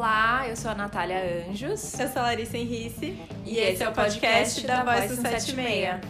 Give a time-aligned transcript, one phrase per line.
[0.00, 2.00] Olá, eu sou a Natália Anjos.
[2.00, 3.18] Eu sou a Larissa Henrice.
[3.44, 6.00] E, esse é o podcast da Voz do 76.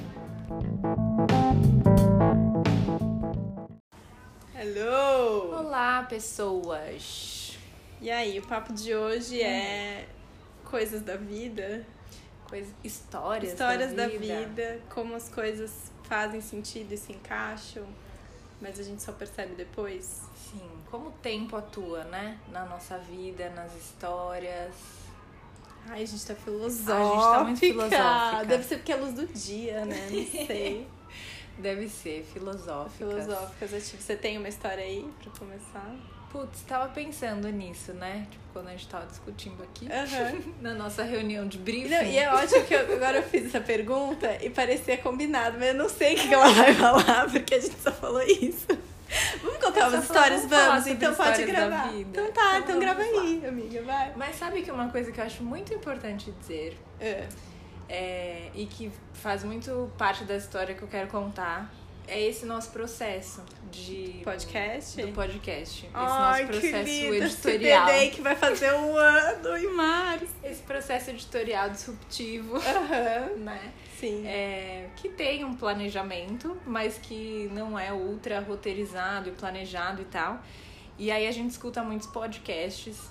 [4.54, 5.56] Hello!
[5.58, 7.58] Olá, pessoas.
[8.00, 10.06] E aí, o papo de hoje é
[10.66, 11.84] coisas da vida,
[12.48, 17.84] Coisa, histórias, histórias da da vida, como as coisas fazem sentido e se encaixam,
[18.60, 20.22] mas a gente só percebe depois.
[20.50, 22.38] Sim, como o tempo atua, né?
[22.48, 24.74] Na nossa vida, nas histórias.
[25.88, 26.94] Ai, a gente tá filosófica.
[26.94, 28.44] A gente tá muito filosófica.
[28.46, 30.08] Deve ser porque é a luz do dia, né?
[30.10, 30.86] Não sei.
[31.58, 32.96] Deve ser filosóficas.
[32.96, 33.70] Filosóficas.
[33.70, 35.94] Você tem uma história aí pra começar?
[36.30, 38.26] Putz, tava pensando nisso, né?
[38.30, 40.40] Tipo, quando a gente tava discutindo aqui Aham.
[40.62, 41.88] na nossa reunião de briefing.
[41.88, 45.68] Não, e é ótimo que eu- agora eu fiz essa pergunta e parecia combinado, mas
[45.68, 48.66] eu não sei o que ela vai falar, porque a gente só falou isso.
[49.42, 50.46] Vamos contar umas histórias?
[50.46, 51.92] vamos então pode gravar.
[51.94, 54.12] Então tá, Então então grava aí, amiga, vai.
[54.14, 57.26] Mas sabe que uma coisa que eu acho muito importante dizer É.
[57.88, 61.68] é, e que faz muito parte da história que eu quero contar
[62.10, 65.00] é esse nosso processo de Podcast?
[65.00, 65.86] do podcast.
[65.86, 67.86] Esse Ai, nosso processo esse editorial.
[67.86, 70.26] bebê que vai fazer um ano em março.
[70.42, 73.72] Esse processo editorial disruptivo, Aham, né?
[73.98, 74.26] sim.
[74.26, 80.40] É, que tem um planejamento, mas que não é ultra roteirizado e planejado e tal.
[80.98, 83.10] E aí a gente escuta muitos podcasts.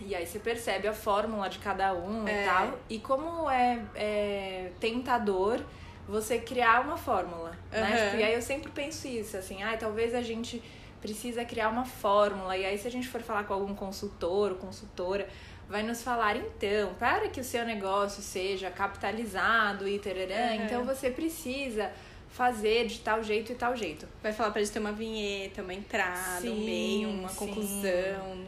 [0.00, 2.42] E aí você percebe a fórmula de cada um É.
[2.42, 2.78] e tal.
[2.88, 5.60] E como é, é tentador
[6.08, 7.80] você criar uma fórmula, né?
[7.80, 8.04] Aham.
[8.06, 10.62] Tipo, e aí eu sempre penso isso, assim, ai, talvez a gente
[11.00, 12.56] precisa criar uma fórmula.
[12.56, 15.26] E aí se a gente for falar com algum consultor ou consultora,
[15.68, 20.64] vai nos falar, então, para que o seu negócio seja capitalizado e tererã, Aham.
[20.64, 21.90] então você precisa
[22.28, 24.08] fazer de tal jeito e tal jeito.
[24.22, 27.36] Vai falar pra gente ter uma vinheta, uma entrada, um Sim, meio, uma sim.
[27.36, 28.44] conclusão.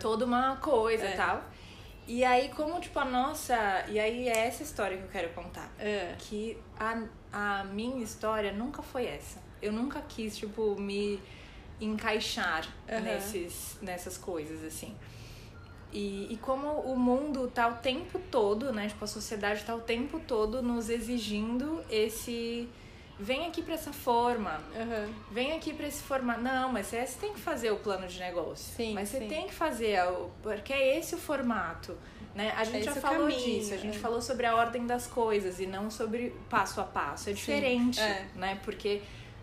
[0.00, 1.12] Toda uma coisa É.
[1.12, 1.44] e tal.
[2.06, 3.84] E aí, como, tipo, a nossa...
[3.88, 5.70] E aí, é essa história que eu quero contar.
[5.78, 6.14] É.
[6.18, 7.02] Que a,
[7.32, 9.40] a minha história nunca foi essa.
[9.60, 11.20] Eu nunca quis, tipo, me
[11.80, 13.00] encaixar Aham.
[13.00, 14.96] nesses, nessas coisas, assim.
[15.92, 18.88] E, e como o mundo tá o tempo todo, né?
[18.88, 22.68] Tipo, a sociedade tá o tempo todo nos exigindo esse...
[23.22, 25.08] Vem aqui pra essa forma, Aham.
[25.30, 26.40] vem aqui pra esse formato.
[26.42, 28.74] Não, mas você tem que fazer o plano de negócio.
[28.76, 29.28] Sim, mas você sim.
[29.28, 31.96] tem que fazer, o- porque é esse o formato.
[32.34, 32.52] Né?
[32.56, 34.00] A gente esse já falou caminho, disso, a gente é.
[34.00, 37.28] falou sobre a ordem das coisas e não sobre passo a passo.
[37.30, 38.26] É diferente, é.
[38.34, 38.58] né?
[38.64, 39.02] Porque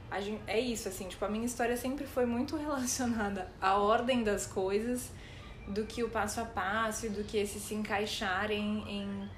[0.09, 4.23] a gente, é isso, assim, tipo, a minha história sempre foi muito relacionada à ordem
[4.23, 5.11] das coisas
[5.67, 9.29] do que o passo a passo e do que esse se encaixar em,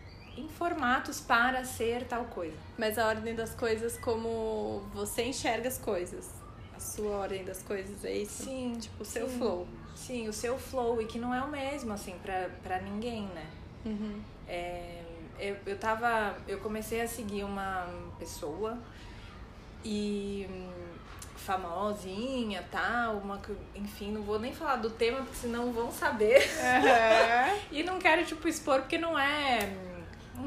[0.43, 2.55] em, formatos para ser tal coisa.
[2.77, 6.29] Mas a ordem das coisas como você enxerga as coisas.
[6.75, 8.43] A sua ordem das coisas, é isso?
[8.43, 9.37] Sim, Tipo, o seu sim.
[9.37, 9.67] flow.
[9.95, 13.45] Sim, o seu flow, e que não é o mesmo, assim, pra, pra ninguém, né?
[13.85, 14.19] Uhum.
[14.47, 15.01] É,
[15.39, 16.35] eu, eu tava.
[16.47, 17.87] Eu comecei a seguir uma
[18.17, 18.77] pessoa
[19.85, 20.47] e
[21.35, 26.41] famosinha tal, uma que- enfim, não vou nem falar do tema, porque senão vão saber.
[27.71, 29.59] E não quero, tipo, expor porque não é.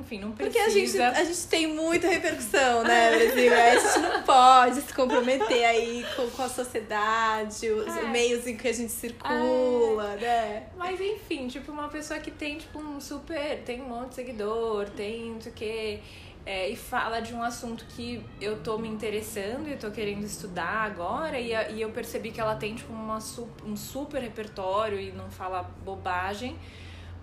[0.00, 1.08] Enfim, não Porque a gente, precisa.
[1.08, 3.52] a gente tem muita repercussão, né, Brasil?
[3.54, 8.02] A gente não pode se comprometer aí com, com a sociedade, os É.
[8.08, 10.64] meios em que a gente circula, né?
[10.76, 13.62] Mas enfim, tipo, uma pessoa que tem, tipo, um super.
[13.64, 16.00] tem um monte de seguidor, tem não sei o quê.
[16.46, 20.84] é, e fala de um assunto que eu tô me interessando e tô querendo estudar
[20.84, 23.16] agora, e, a- e eu percebi que ela tem, tipo, uma,
[23.64, 26.54] um super repertório e não fala bobagem,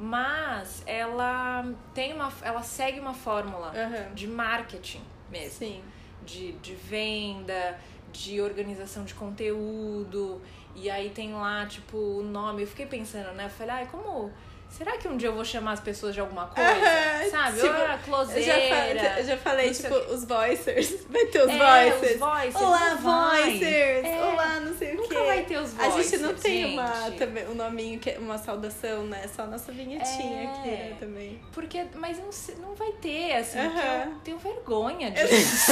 [0.02, 1.64] mas ela
[1.94, 2.34] tem uma.
[2.42, 4.14] ela segue uma fórmula Aham.
[4.16, 5.84] de marketing mesmo Sim.
[6.26, 7.80] de, de venda,
[8.12, 10.42] de organização de conteúdo.
[10.74, 12.64] E aí tem lá, tipo, o nome.
[12.64, 13.46] Eu fiquei pensando, né?
[13.46, 14.32] Eu falei, ai, como.
[14.78, 16.70] Será que um dia eu vou chamar as pessoas de alguma coisa?
[16.72, 17.56] Aham, Sabe?
[17.62, 19.00] tipo, era Eu já, closeira.
[19.10, 20.14] fa- eu já falei, tipo, o quê.
[20.14, 20.94] os voicers.
[21.12, 21.58] Vai ter os É,
[21.92, 22.14] voicers.
[22.14, 24.06] os voicers, Olá, voicers.
[24.06, 24.20] É.
[24.32, 25.24] Olá, não sei o Nunca quê.
[25.26, 27.18] vai ter os A voicers, gente não tem uma, gente.
[27.18, 29.30] também, um nominho, que é uma saudação, né?
[29.36, 30.48] Só a nossa vinhetinha É.
[30.48, 31.40] aqui, né, também.
[31.52, 32.30] Porque, mas não,
[32.68, 33.72] não vai ter, assim, Aham.
[33.74, 35.72] porque eu tenho vergonha disso.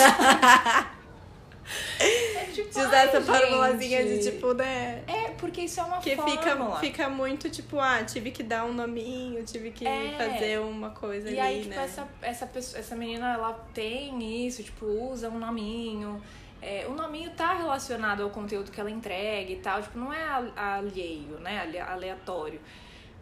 [2.00, 4.32] é tipo, De usar ai, essa formulazinha de gente.
[4.36, 5.04] tipo, né?
[5.08, 6.24] É, porque isso é uma Que fica,
[6.56, 6.80] fórmula.
[6.80, 10.16] fica muito tipo, ah, tive que dar um nominho, tive que É.
[10.18, 11.84] fazer uma coisa E ali, aí, tipo, né?
[11.84, 16.22] essa, essa, pessoa, essa menina, ela tem isso, tipo, usa um nominho.
[16.62, 20.52] É, o nominho tá relacionado ao conteúdo que ela entrega e tal, tipo, não é
[20.56, 22.60] alheio, né, ale- aleatório.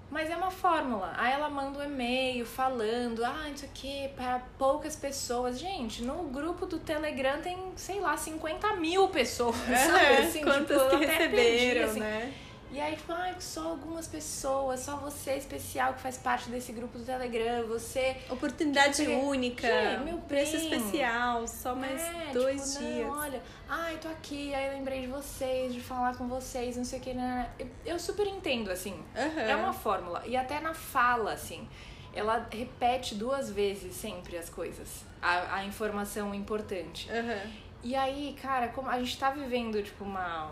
[0.10, 1.14] Mas é uma fórmula.
[1.18, 5.60] Aí ela manda um e-mail falando, ah, isso aqui para poucas pessoas.
[5.60, 10.06] Gente, no grupo do Telegram tem, sei lá, 50 mil pessoas, sabe?
[10.06, 12.00] É, Assim, quantas tipo, que receberam, perdi, assim.
[12.00, 12.34] né?
[12.70, 16.98] E aí, tipo, ah, só algumas pessoas, só você especial que faz parte desse grupo
[16.98, 18.18] do Telegram, você.
[18.30, 20.74] Oportunidade que- única, Que, meu preço bem.
[20.74, 23.08] especial, só mais É, dois tipo, dias.
[23.08, 27.00] Não, olha, ai, tô aqui, aí lembrei de vocês, de falar com vocês, não sei
[27.00, 27.50] o que, né?
[27.58, 29.02] Eu, eu super entendo, assim.
[29.16, 29.42] Aham.
[29.42, 30.22] É uma fórmula.
[30.26, 31.68] E até na fala, assim,
[32.14, 35.06] ela repete duas vezes sempre as coisas.
[35.22, 37.10] A, a informação importante.
[37.10, 37.50] Aham.
[37.82, 40.52] E aí, cara, como a gente tá vivendo, tipo, uma,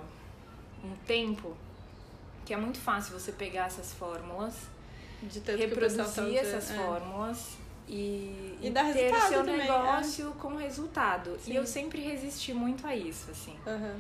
[0.83, 1.57] um tempo
[2.45, 4.53] que é muito fácil você pegar essas fórmulas,
[5.43, 6.75] tá reproduzir essas é.
[6.75, 7.57] fórmulas
[7.87, 11.37] e, E dar ter o seu também, negócio como resultado.
[11.39, 11.53] Sim.
[11.53, 13.55] E eu sempre resisti muito a isso, assim.
[13.65, 13.99] Aham.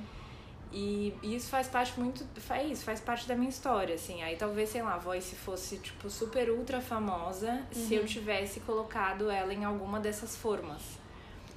[0.71, 2.25] E isso faz parte muito.
[2.41, 4.21] Faz isso, faz parte da minha história, assim.
[4.23, 8.01] Aí talvez, sei lá, a Voice fosse, tipo, super ultra famosa se Uhum.
[8.01, 10.81] eu tivesse colocado ela em alguma dessas formas.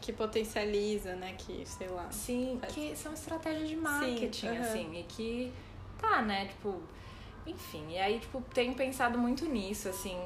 [0.00, 1.34] Que potencializa, né?
[1.36, 2.06] Que, sei lá.
[2.12, 4.60] Sim, Faz- que são estratégias de marketing, aham.
[4.60, 5.52] assim, e que
[5.98, 6.80] tá, né, tipo.
[7.46, 10.18] Enfim, e aí, tipo, tenho pensado muito nisso, assim,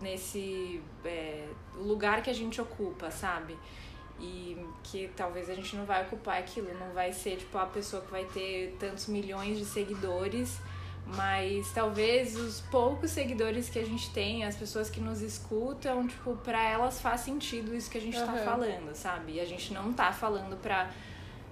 [0.00, 3.58] nesse é, lugar que a gente ocupa, sabe?
[4.20, 8.02] E que talvez a gente não vai ocupar aquilo, não vai ser, tipo, a pessoa
[8.02, 10.60] que vai ter tantos milhões de seguidores,
[11.16, 16.36] mas talvez os poucos seguidores que a gente tem, as pessoas que nos escutam, tipo,
[16.36, 18.44] pra elas faz sentido isso que a gente tá Aham.
[18.44, 19.32] falando, sabe?
[19.32, 20.90] E a gente não tá falando pra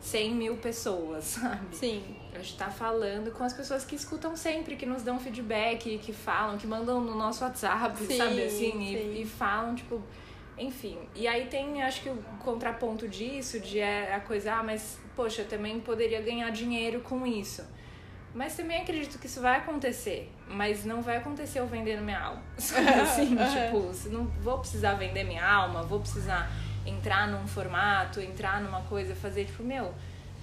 [0.01, 1.75] 100 mil pessoas, sabe?
[1.75, 2.17] Sim.
[2.35, 6.13] A gente tá falando com as pessoas que escutam sempre, que nos dão feedback, que
[6.13, 8.73] falam, que mandam no nosso WhatsApp, Sim, sabe assim?
[8.73, 8.83] sim.
[8.83, 10.03] E, e falam, tipo.
[10.59, 10.99] Enfim.
[11.15, 15.43] E aí tem, acho que o contraponto disso, de é a coisa, ah, mas, poxa,
[15.43, 17.63] eu também poderia ganhar dinheiro com isso.
[18.35, 20.31] Mas também acredito que isso vai acontecer.
[20.47, 22.43] Mas não vai acontecer eu vendendo minha alma.
[22.57, 23.35] Assim?
[23.35, 26.51] Tipo, não vou precisar vender minha alma, vou precisar
[26.87, 29.93] entrar num formato, entrar numa coisa, fazer, tipo, meu,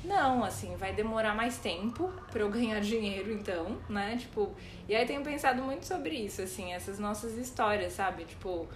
[0.04, 4.18] não, assim, vai demorar mais tempo pra eu ganhar dinheiro, então, né?
[4.20, 4.52] Tipo,
[4.88, 8.26] e aí tenho pensado muito sobre isso, assim, essas nossas histórias, sabe?
[8.26, 8.68] Tipo,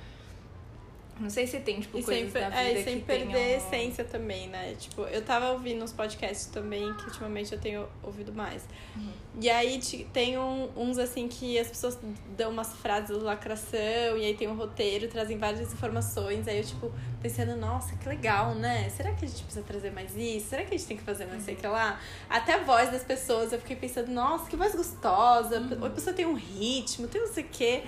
[1.20, 3.26] não sei se tem, tipo, E coisas sem, da vida é, e que sem perder
[3.26, 3.58] a tenham...
[3.58, 4.76] essência também, né?
[4.78, 8.68] Tipo, eu tava ouvindo uns podcasts também, que ultimamente eu tenho ouvido mais.
[8.96, 9.12] Uhum.
[9.40, 9.80] E aí
[10.12, 11.98] tem um- uns assim que as pessoas
[12.36, 16.48] dão umas frases de lacração, e aí tem um roteiro, trazem várias informações.
[16.48, 16.92] Aí eu, tipo,
[17.22, 18.90] pensando, nossa, que legal, né?
[18.90, 20.48] Será que a gente precisa trazer mais isso?
[20.50, 22.00] Será que a gente tem que fazer mais sei que lá?
[22.30, 25.60] Até a voz das pessoas, eu fiquei pensando, nossa, que voz gostosa.
[25.60, 25.86] Uhum.
[25.86, 27.84] A pessoa tem um ritmo, tem não sei o quê.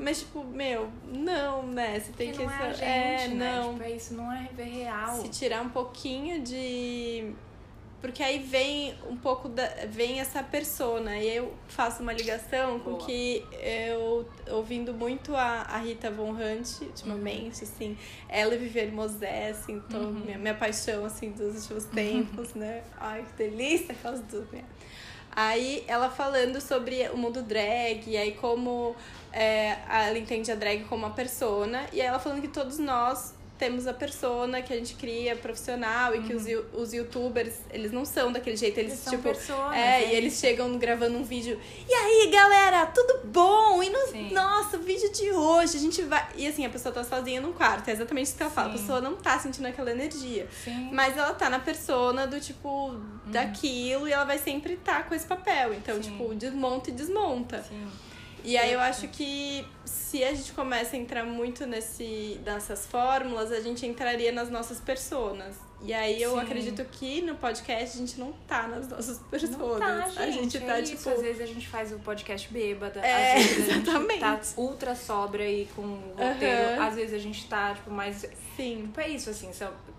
[0.00, 1.98] Mas, tipo, meu, não, né?
[2.00, 2.44] Você tem que que.
[2.66, 3.56] Não é gente, é, né?
[3.60, 3.72] não.
[3.72, 5.16] Tipo, é isso, não é real.
[5.22, 7.32] Se tirar um pouquinho de.
[8.00, 9.66] Porque aí vem um pouco da.
[9.88, 11.16] vem essa persona.
[11.18, 13.04] E eu faço uma ligação com Boa.
[13.04, 17.96] que eu ouvindo muito a, a Rita Von Hunt ultimamente, assim,
[18.28, 20.12] ela e Viver Mosé, assim, tô, Uhum.
[20.12, 22.82] minha, minha paixão assim dos últimos tempos, né?
[22.98, 24.48] Ai, que delícia aquelas duas.
[24.52, 24.62] né?
[25.36, 28.96] Aí ela falando sobre o mundo drag, e aí como
[29.30, 33.34] é, ela entende a drag como uma persona, e aí ela falando que todos nós
[33.58, 37.90] temos a persona que a gente cria profissional e que os, you- os youtubers, eles
[37.92, 39.22] não são daquele jeito, eles, Eles são tipo.
[39.24, 40.12] personas, é, né?
[40.12, 41.58] e eles chegam gravando um vídeo.
[41.88, 43.82] E aí, galera, tudo bom?
[43.82, 44.32] E no Sim.
[44.32, 46.26] nosso vídeo de hoje, a gente vai.
[46.36, 48.68] E assim, a pessoa tá sozinha num quarto, é exatamente isso que ela fala.
[48.68, 48.78] A Sim.
[48.80, 50.46] pessoa não tá sentindo aquela energia.
[50.64, 50.90] Sim.
[50.92, 52.94] Mas ela tá na persona do tipo
[53.26, 55.74] daquilo e ela vai sempre estar com esse papel.
[55.74, 56.02] Então, Uhum.
[56.02, 56.10] Sim.
[56.10, 57.62] tipo, desmonta e desmonta.
[57.62, 57.86] Sim.
[58.46, 63.50] E aí eu acho que se a gente começa a entrar muito nesse, nessas fórmulas,
[63.50, 65.56] a gente entraria nas nossas personas.
[65.82, 66.40] E aí eu Sim.
[66.40, 69.58] acredito que no podcast a gente não tá nas nossas personas.
[69.58, 70.18] Não tá, gente.
[70.18, 70.96] a gente tá, é isso.
[70.96, 71.10] tipo.
[71.10, 74.20] Às vezes a gente faz o podcast bêbada, É, às vezes a gente exatamente.
[74.20, 76.86] tá ultra sobra e com o roteiro, Aham.
[76.88, 78.26] às vezes a gente tá, tipo, mais.
[78.56, 78.82] Sim.
[78.86, 79.50] Tipo, é isso, assim,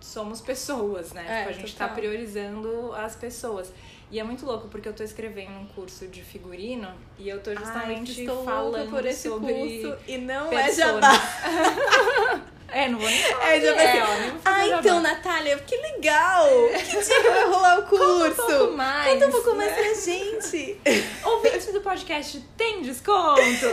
[0.02, 1.24] somos pessoas, né?
[1.28, 1.88] É, tipo, a gente total.
[1.90, 3.72] tá priorizando as pessoas.
[4.10, 7.54] E é muito louco, porque eu tô escrevendo um curso de figurino e eu tô
[7.54, 9.54] justamente Ai, estou falando por esse sobre.
[9.54, 10.70] curso e não persona.
[10.70, 12.44] é jabá.
[12.70, 13.50] É, não vou nem falar.
[13.50, 14.02] É, já vai ser.
[14.02, 16.48] fazer Ah, então, Natália, que legal!
[16.78, 18.06] Que dia que vai rolar o curso?
[18.06, 19.14] Conta um pouco mais.
[19.14, 19.78] Conta um pouco mais né?
[19.78, 20.78] pra gente.
[21.24, 23.66] Ouvintes do podcast tem desconto?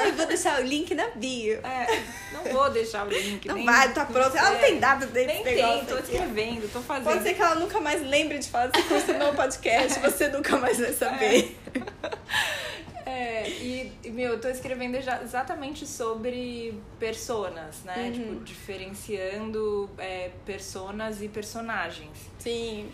[0.00, 1.54] Ai, vou deixar o link na bio.
[1.64, 3.46] É, não vou deixar o link.
[3.48, 4.36] Não nem- vai, tá pronto.
[4.36, 6.12] Ela não é, tem dado desse Nem tem, tô aqui.
[6.12, 7.04] escrevendo, tô fazendo.
[7.04, 10.78] Pode ser que ela nunca mais lembre de desse curso no podcast, você nunca mais
[10.78, 11.56] vai saber.
[11.74, 12.08] É,
[13.48, 18.06] e, e, meu, eu tô escrevendo já exatamente sobre personas, né?
[18.06, 18.12] Uhum.
[18.12, 22.18] Tipo, diferenciando é, personas e personagens.
[22.38, 22.90] Sim,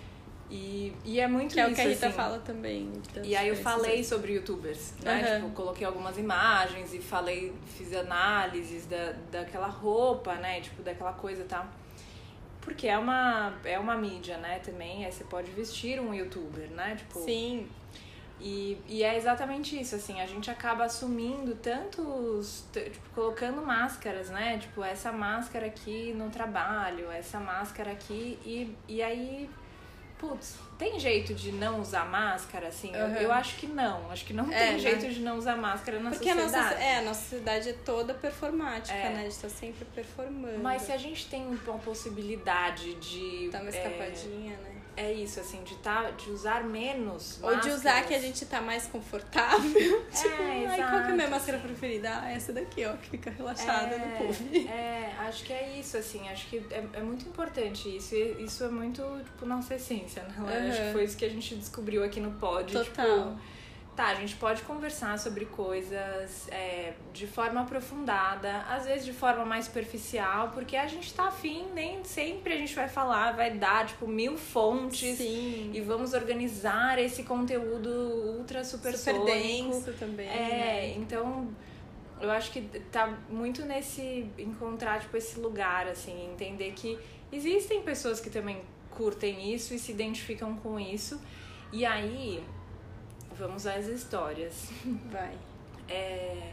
[0.51, 2.17] E, e é muito que é o isso, que a Rita assim.
[2.17, 2.93] fala também.
[3.15, 5.23] das E aí eu falei sobre youtubers, né?
[5.23, 5.41] Aham.
[5.41, 10.61] Tipo, coloquei algumas imagens e falei, fiz análises da, daquela roupa, né?
[10.61, 11.67] Tipo, daquela coisa e tal.
[12.61, 15.05] Porque é uma, é uma mídia, né, também.
[15.05, 16.95] Aí você pode vestir um youtuber, né?
[16.97, 17.67] Tipo, Sim,
[18.45, 24.59] E, e é exatamente isso, assim, a gente acaba assumindo tantos, tipo, colocando máscaras, né?
[24.59, 29.49] Tipo, essa máscara aqui no trabalho, essa máscara aqui, e, e aí,
[30.19, 32.93] putz, tem jeito de não usar máscara, assim?
[32.93, 33.15] Eu- Uhum.
[33.15, 34.79] Eu, acho que não, acho que não É, tem né?
[34.81, 36.71] jeito de não usar máscara na Porque a sociedade.
[36.75, 39.09] nossa, é, a nossa sociedade é toda performática, É.
[39.11, 39.21] né?
[39.21, 40.59] A gente tá sempre performando.
[40.59, 43.51] Mas se a gente tem uma possibilidade de.
[43.51, 44.72] Dá uma é, escapadinha, né?
[44.97, 47.39] É isso, assim, de, tá, de usar menos.
[47.43, 48.07] Ou de usar máscaras.
[48.09, 49.71] que a gente tá mais confortável.
[50.13, 52.11] tipo, É, ai, qual que é a minha máscara preferida?
[52.23, 54.69] Ah, essa daqui, ó, que fica relaxada no puff.
[54.69, 58.15] É, acho que é isso, assim, acho que é, é muito importante isso.
[58.15, 60.35] E isso é muito, tipo, nossa essência, né?
[60.39, 60.69] Laura?
[60.69, 60.87] Acho Uhum.
[60.89, 62.73] que foi isso que a gente descobriu aqui no pod.
[62.73, 62.85] Total.
[63.31, 63.41] Tipo,
[63.95, 69.45] tá, a gente pode conversar sobre coisas é, de forma aprofundada, às vezes de forma
[69.45, 73.87] mais superficial, porque a gente tá afim, nem sempre a gente vai falar, vai dar,
[73.87, 75.19] tipo, mil fontes.
[75.19, 75.71] Sim.
[75.75, 77.89] E vamos organizar esse conteúdo
[78.39, 80.29] ultra super, Super denso também.
[80.29, 80.95] É, né?
[80.97, 81.49] então
[82.21, 86.97] eu acho que tá muito nesse encontrar tipo esse lugar assim, entender que
[87.33, 91.21] existem pessoas que também curtem isso e se identificam com isso.
[91.73, 92.43] E aí
[93.39, 94.69] vamos às histórias.
[95.11, 95.37] Vai.
[95.89, 96.53] É,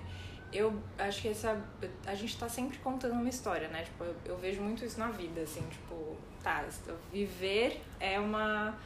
[0.51, 1.61] eu acho que essa
[2.05, 3.83] a gente tá sempre contando uma história, né?
[3.83, 6.65] Tipo, eu, eu vejo muito isso na vida, assim, tipo, tá,
[7.11, 8.77] viver é uma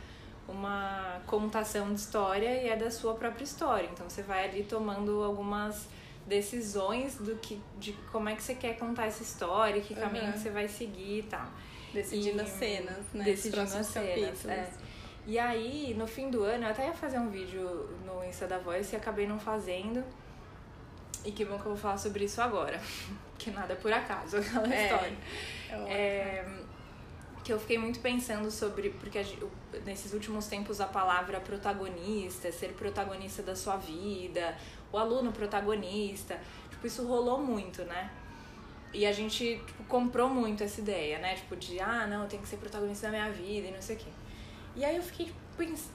[0.45, 3.89] uma contação de história e é da sua própria história.
[3.93, 5.87] Então você vai ali tomando algumas
[6.27, 10.33] decisões do que de como é que você quer contar essa história, que caminho Uhum.
[10.33, 11.47] você vai seguir e tal.
[11.93, 13.23] Decidindo E- as cenas, né?
[13.23, 14.69] Decidindo as cenas, é.
[15.25, 18.57] E aí, no fim do ano, eu até ia fazer um vídeo no Insta da
[18.57, 20.03] Voice e acabei não fazendo.
[21.23, 22.79] E que bom que eu vou falar sobre isso agora.
[23.31, 24.83] Porque nada é por acaso, aquela É.
[24.83, 25.17] história.
[25.69, 25.93] É.
[25.93, 26.45] É,
[27.43, 28.89] que eu fiquei muito pensando sobre.
[28.89, 29.25] Porque
[29.85, 34.55] nesses últimos tempos a palavra protagonista, ser protagonista da sua vida,
[34.91, 36.37] o aluno protagonista,
[36.69, 38.11] tipo, isso rolou muito, né?
[38.93, 41.35] E a gente tipo, comprou muito essa ideia, né?
[41.35, 43.95] Tipo, de ah, não, eu tenho que ser protagonista da minha vida e não sei
[43.95, 44.09] o quê.
[44.75, 45.31] E aí eu fiquei.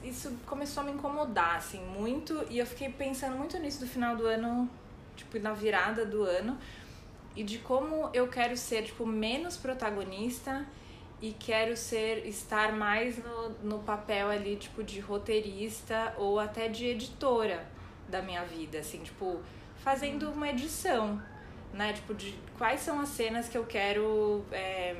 [0.03, 2.45] Isso começou a me incomodar, assim, muito.
[2.49, 4.69] E eu fiquei pensando muito nisso do final do ano,
[5.15, 6.57] tipo, na virada do ano.
[7.35, 10.65] E de como eu quero ser, tipo, menos protagonista
[11.21, 16.85] e quero ser, estar mais no, no papel ali, tipo, de roteirista ou até de
[16.85, 17.67] editora
[18.07, 19.41] da minha vida, assim, tipo,
[19.83, 21.21] fazendo uma edição,
[21.73, 21.93] né?
[21.93, 24.43] Tipo, de quais são as cenas que eu quero.
[24.51, 24.95] é,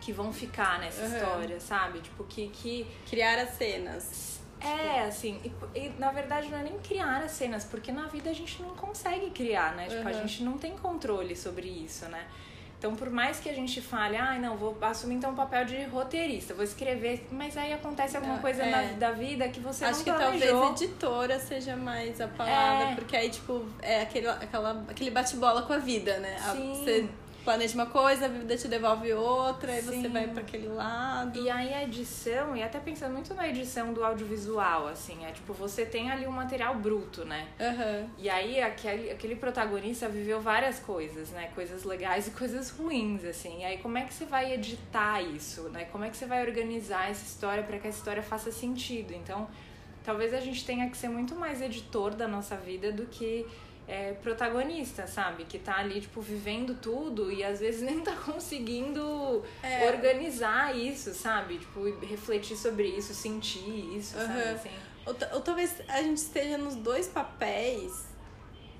[0.00, 1.14] que vão ficar nessa Uhum.
[1.16, 2.00] história, sabe?
[2.00, 4.40] Tipo, que, que Criar as cenas.
[4.60, 5.40] é, assim,
[5.74, 8.60] e, e, na verdade não é nem criar as cenas, porque na vida a gente
[8.62, 9.86] não consegue criar, né?
[9.88, 10.18] Tipo, a Uhum.
[10.22, 12.26] gente não tem controle sobre isso, né?
[12.78, 15.84] Então, por mais que a gente fale, ai, não, vou assumir então o papel de
[15.84, 18.70] roteirista, vou escrever, mas aí acontece alguma Ah, coisa é.
[18.70, 20.60] na, da vida que você Acho não que planejou.
[20.62, 22.94] talvez editora seja mais a palavra, É.
[22.94, 26.36] porque aí, tipo, é aquele, aquela, aquele bate-bola com a vida, né?
[26.42, 26.74] A- Sim.
[26.74, 27.08] Você
[27.44, 31.38] planeja uma coisa, a vida te devolve outra, aí você vai pra aquele lado.
[31.40, 35.52] E aí a edição, e até pensando muito na edição do audiovisual, assim, é tipo,
[35.52, 37.48] você tem ali um material bruto, né?
[37.60, 38.08] Aham.
[38.18, 41.50] E aí aquele, aquele protagonista viveu várias coisas, né?
[41.54, 43.60] Coisas legais e coisas ruins, assim.
[43.60, 45.86] E aí como é que você vai editar isso, né?
[45.86, 49.12] Como é que você vai organizar essa história para que essa história faça sentido?
[49.12, 49.48] Então,
[50.04, 53.46] talvez a gente tenha que ser muito mais editor da nossa vida do que
[53.90, 55.44] é, protagonista, sabe?
[55.44, 59.90] Que tá ali, tipo, vivendo tudo e às vezes nem tá conseguindo É.
[59.90, 61.58] organizar isso, sabe?
[61.58, 64.32] Tipo, refletir sobre isso, sentir isso, sabe?
[64.40, 64.54] Aham.
[64.54, 64.70] Assim.
[65.06, 68.08] Ou, ou talvez a gente esteja nos dois papéis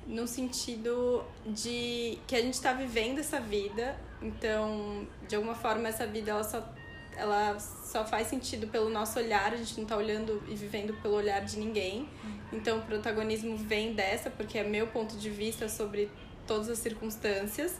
[0.06, 6.06] no sentido de que a gente tá vivendo essa vida, então, de alguma forma, essa
[6.06, 6.66] vida ela só,
[7.20, 11.14] ela só faz sentido pelo nosso olhar, a gente não tá olhando e vivendo pelo
[11.14, 12.08] olhar de ninguém.
[12.52, 16.10] Então, o protagonismo vem dessa, porque é meu ponto de vista sobre
[16.46, 17.76] todas as circunstâncias.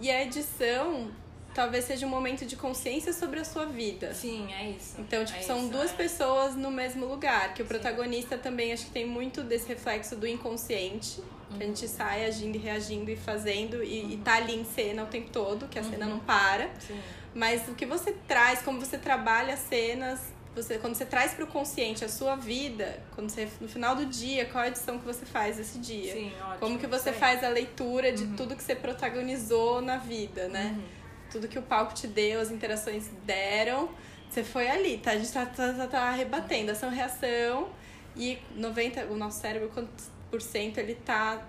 [0.00, 1.10] E a edição
[1.54, 4.14] talvez seja um momento de consciência sobre a sua vida.
[4.14, 4.96] Sim, é isso.
[4.98, 5.94] Então, tipo, É são isso, duas é.
[5.94, 7.52] pessoas no mesmo lugar.
[7.54, 7.68] Que o Sim.
[7.68, 11.22] protagonista também acho que tem muito desse reflexo do inconsciente.
[11.56, 15.04] Que a gente sai agindo e reagindo e fazendo e, e tá ali em cena
[15.04, 16.70] o tempo todo, que a cena não para.
[16.80, 16.98] Sim.
[17.34, 20.20] Mas o que você traz, como você trabalha cenas,
[20.54, 24.04] você, quando você traz para o consciente a sua vida, quando você no final do
[24.04, 26.12] dia, qual é a edição que você faz esse dia?
[26.12, 28.36] Sim, ótimo, Como que você faz a leitura de uhum.
[28.36, 30.76] tudo que você protagonizou na vida, né?
[30.76, 30.84] Uhum.
[31.30, 33.88] Tudo que o palco te deu, as interações deram,
[34.28, 35.12] você foi ali, tá?
[35.12, 37.68] A gente tá, tá, tá, tá rebatendo ação é reação
[38.14, 39.88] e 90, o nosso cérebro quando
[40.32, 41.46] 1% ele está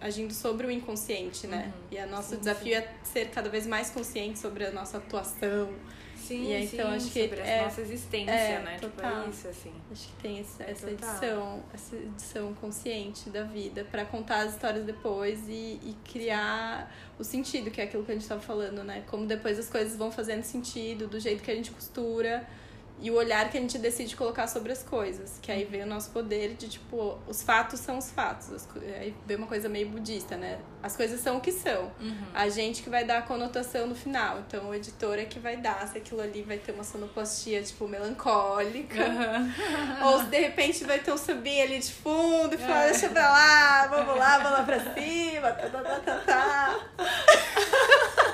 [0.00, 1.72] agindo sobre o inconsciente, né?
[1.74, 1.98] Uhum.
[1.98, 2.82] E o nosso sim, desafio sim.
[2.82, 5.70] é ser cada vez mais consciente sobre a nossa atuação.
[6.16, 8.78] Sim, e, sim, então, acho que sobre é, a nossa existência, é, né?
[8.80, 9.10] Total.
[9.10, 9.72] Tipo, é isso, assim.
[9.92, 14.84] Acho que tem essa, é edição, essa edição consciente da vida para contar as histórias
[14.84, 19.04] depois e, e criar o sentido, que é aquilo que a gente estava falando, né?
[19.06, 22.46] Como depois as coisas vão fazendo sentido, do jeito que a gente costura
[23.04, 25.38] e o olhar que a gente decide colocar sobre as coisas.
[25.42, 28.66] Que aí vem o nosso poder de, tipo, os fatos são os fatos.
[28.98, 30.58] Aí vem uma coisa meio budista, né?
[30.82, 31.92] As coisas são o que são.
[32.32, 34.38] A gente que vai dar a conotação no final.
[34.38, 37.86] Então o editor é que vai dar se aquilo ali vai ter uma sonoplastia, tipo,
[37.86, 39.04] melancólica.
[40.02, 43.30] Ou se de repente vai ter um subir ali de fundo e falar, deixa pra
[43.30, 46.80] lá, vamos lá, vamos lá pra cima, tá, tá, tá, tá, tá.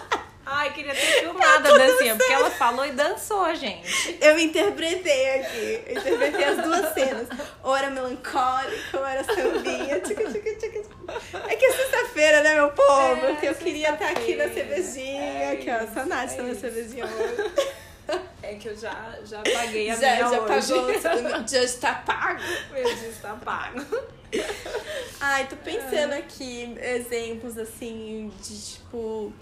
[0.52, 4.19] Ai, queria ter filmado a dancinha, porque ela falou e dançou, gente.
[4.21, 7.28] Eu interpretei aqui, eu interpretei as duas cenas.
[7.62, 10.00] Ou era melancólica, ou era sambinha.
[10.00, 10.83] Tchica, tchica, tchica.
[11.49, 13.26] É que é sexta-feira, né, meu povo?
[13.26, 15.23] É, que eu queria estar aqui na cervejinha.
[15.23, 17.71] É aqui, ó, Nath é tá na cervejinha hoje.
[18.42, 20.73] É que eu já, já paguei a Já, minha já hoje.
[20.73, 22.40] pagou, já está pago.
[22.73, 23.80] Meu Deus, está pago.
[25.21, 29.33] Ai, tô pensando aqui exemplos assim de tipo.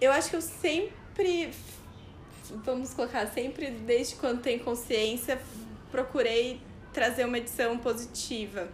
[0.00, 1.50] Eu acho que eu sempre.
[2.64, 5.40] Vamos colocar, sempre desde quando tenho consciência,
[5.90, 6.60] procurei
[6.92, 8.68] trazer uma edição positiva.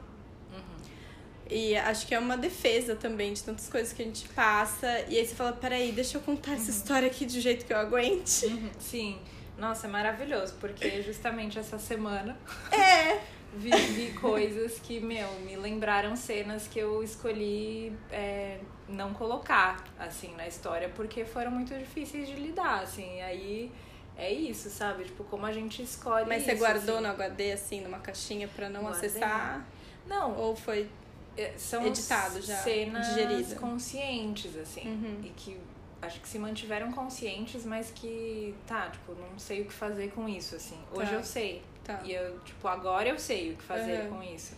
[1.51, 4.87] E acho que é uma defesa também de tantas coisas que a gente passa.
[5.09, 7.77] E aí você fala, peraí, deixa eu contar essa história aqui do jeito que eu
[7.77, 8.71] aguente.
[8.79, 9.19] Sim.
[9.59, 12.39] Nossa, é maravilhoso, porque justamente essa semana
[12.71, 13.21] É,
[13.55, 20.47] vivi coisas que, meu, me lembraram cenas que eu escolhi é, não colocar, assim, na
[20.47, 23.21] história, porque foram muito difíceis de lidar, assim.
[23.21, 23.71] Aí
[24.17, 25.05] é isso, sabe?
[25.05, 27.05] Tipo, como a gente escolhe mas você isso, guardou assim.
[27.07, 29.09] no HD assim, numa caixinha pra não Guardei.
[29.09, 29.67] acessar?
[30.07, 30.89] Não, Ou foi.
[31.37, 33.55] é, são editado já, cenas digerido.
[33.57, 34.87] conscientes, assim.
[34.87, 35.21] Uhum.
[35.25, 35.59] E que
[36.01, 40.29] acho que se mantiveram conscientes, mas que, tá, tipo, não sei o que fazer com
[40.29, 40.79] isso, assim.
[40.93, 41.17] Hoje Tá.
[41.17, 41.63] eu sei.
[41.85, 42.01] Tá.
[42.05, 44.19] E eu, tipo, agora eu sei o que fazer Uhum.
[44.19, 44.55] com isso.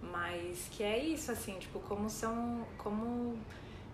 [0.00, 2.66] Mas que é isso, assim, tipo, como são.
[2.78, 3.38] Como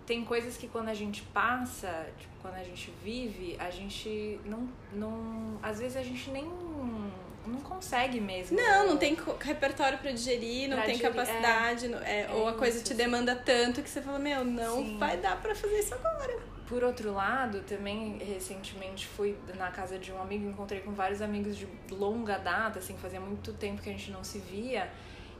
[0.06, 4.68] tem coisas que quando a gente passa, tipo, quando a gente vive, a gente não.
[4.92, 6.44] não às vezes a gente nem.
[7.46, 8.56] não consegue mesmo.
[8.56, 12.46] Não, não tem repertório pra digerir, não Pra tem digerir, capacidade, não- é, É ou
[12.48, 14.98] a coisa isso, te demanda tanto que você fala, meu, não Sim.
[14.98, 16.38] vai dar pra fazer isso agora.
[16.68, 21.56] Por outro lado, também recentemente fui na casa de um amigo, encontrei com vários amigos
[21.56, 24.90] de longa data, assim, fazia muito tempo que a gente não se via.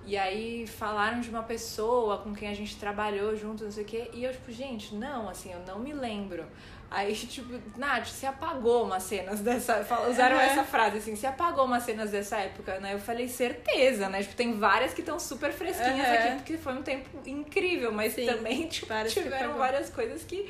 [0.07, 3.87] E aí falaram de uma pessoa com quem a gente trabalhou junto, não sei o
[3.87, 4.11] quê.
[4.14, 6.47] E eu, tipo, gente, não, assim, eu não me lembro.
[6.91, 9.85] Aí, tipo, Nath, você apagou umas cenas dessa.
[9.85, 10.41] fala- Usaram Uhum.
[10.43, 12.95] essa frase, assim, você apagou umas cenas dessa época, né?
[12.95, 14.23] Eu falei, certeza, né?
[14.23, 16.14] Tipo, tem várias que estão super fresquinhas Uhum.
[16.14, 20.49] aqui, porque foi um tempo incrível, mas Sim, também, tipo, tiveram várias coisas que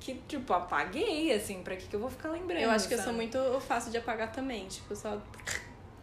[0.00, 2.62] que, tipo, apaguei, assim, pra que, que eu vou ficar lembrando?
[2.62, 3.08] Eu acho que eu sabe?
[3.10, 5.20] sou muito fácil de apagar também, tipo, só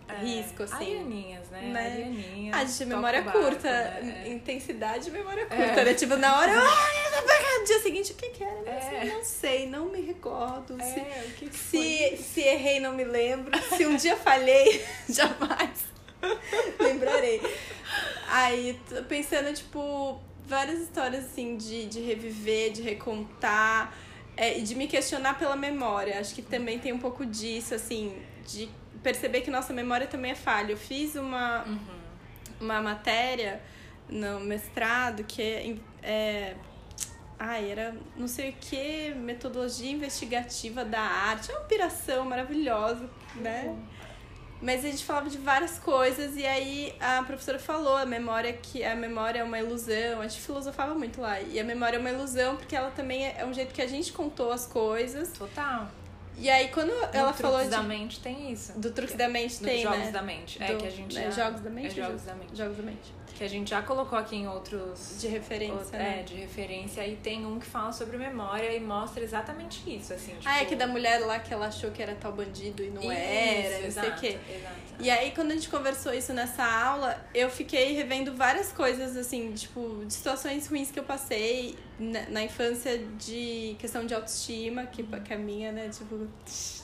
[0.07, 0.75] É, risco, assim.
[0.75, 1.61] Arianinhas, né?
[1.63, 1.91] Né?
[1.91, 2.55] Arianinhas.
[2.55, 3.69] Ah, gente, memória barco, curta.
[3.69, 4.23] né?
[4.25, 4.29] É.
[4.29, 5.93] Intensidade e memória curta, né?
[5.95, 6.61] Tipo, na hora eu.
[6.61, 8.61] Eu no dia seguinte, o que que era?
[8.61, 8.79] Não, É.
[8.81, 10.75] sei, não sei, não me recordo.
[10.81, 11.79] Se, É, o que que foi?
[11.81, 13.51] se, se errei, não me lembro.
[13.75, 15.85] Se um dia falhei, jamais
[16.79, 17.41] lembrarei.
[18.29, 18.79] Aí,
[19.09, 23.93] pensando, tipo, várias histórias assim de, de reviver, de recontar
[24.35, 26.19] é, e de me questionar pela memória.
[26.19, 28.69] Acho que também tem um pouco disso, assim, de
[29.03, 30.71] perceber que nossa memória também é falha.
[30.71, 31.65] Eu fiz uma,
[32.59, 33.61] uma matéria
[34.09, 36.55] no mestrado que é, é
[37.39, 41.51] Ai, era não sei o que, metodologia investigativa da arte.
[41.51, 43.75] É uma piração maravilhosa, né?
[44.61, 48.83] Mas a gente falava de várias coisas e aí a professora falou a memória que
[48.83, 50.19] a memória é uma ilusão.
[50.21, 51.39] A gente filosofava muito lá.
[51.39, 54.11] E a memória é uma ilusão porque ela também é um jeito que a gente
[54.11, 55.31] contou as coisas.
[55.31, 55.87] Total.
[56.39, 58.79] E aí quando ela no falou Truques de da mente tem isso.
[58.79, 60.11] do truques da mente Do tem, Jogos né?
[60.11, 60.63] da Mente.
[60.63, 61.45] É Do- que a gente né, já...
[61.45, 61.87] Jogos da mente?
[61.99, 62.55] É Jogos da Mente.
[62.55, 63.13] Jogos da mente.
[63.37, 65.17] Que a gente já colocou aqui em outros...
[65.19, 66.19] De referência, outro- né?
[66.19, 67.05] É, de referência.
[67.05, 70.31] E tem um que fala sobre memória e mostra exatamente isso, assim.
[70.31, 70.43] Tipo...
[70.47, 73.01] Ah, é que da mulher lá que ela achou que era tal bandido e não
[73.01, 74.37] Isso, era, não sei exato, o quê.
[74.49, 74.75] Exato.
[74.99, 79.53] E aí, quando a gente conversou isso nessa aula, eu fiquei revendo várias coisas, assim,
[79.53, 85.03] tipo, de situações ruins que eu passei na, na infância de questão de autoestima, que,
[85.03, 86.27] que a minha, né, tipo,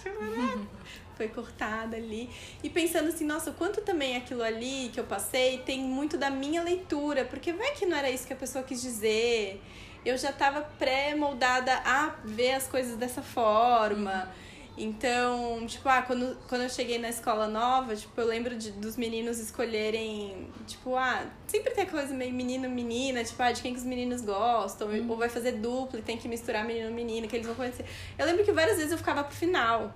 [1.16, 2.30] foi cortada ali.
[2.64, 6.30] E pensando assim, nossa, o quanto também aquilo ali que eu passei tem muito da
[6.30, 9.62] minha leitura, porque vai que não era isso que a pessoa quis dizer.
[10.06, 14.30] Eu já tava pré-moldada a ver as coisas dessa forma.
[14.76, 18.98] Então, tipo, ah, quando, quando eu cheguei na escola nova, tipo, eu lembro de, dos
[18.98, 23.74] meninos escolherem, tipo, ah, sempre tem aquela coisa meio menino, menina, tipo, ah, de quem
[23.74, 25.12] que os meninos gostam, uhum.
[25.12, 27.86] ou vai fazer dupla e tem que misturar menino, menina, que eles vão conhecer.
[28.18, 29.94] Eu lembro que várias vezes eu ficava pro final.